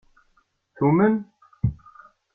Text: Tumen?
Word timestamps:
Tumen? 0.75 1.13